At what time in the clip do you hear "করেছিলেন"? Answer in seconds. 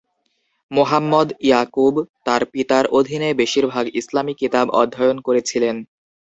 5.27-5.75